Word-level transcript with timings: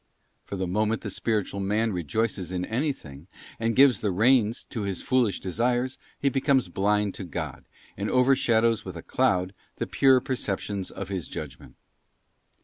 For 0.45 0.55
the 0.55 0.65
moment 0.65 1.01
the 1.01 1.11
spiritual 1.11 1.59
man 1.59 1.91
rejoices 1.93 2.51
in 2.51 2.65
anything, 2.65 3.27
and 3.59 3.75
gives 3.75 4.01
the 4.01 4.09
reins 4.09 4.63
to 4.71 4.81
his 4.81 5.03
foolish 5.03 5.39
desires, 5.39 5.99
he 6.17 6.27
becomes 6.27 6.69
blind 6.69 7.13
to 7.13 7.23
God, 7.23 7.65
and 7.95 8.09
overshadows 8.09 8.83
with 8.83 8.97
a 8.97 9.03
cloud 9.03 9.53
the 9.75 9.85
pure 9.85 10.19
perceptions 10.19 10.89
of 10.89 11.09
his 11.09 11.27
judgment. 11.27 11.75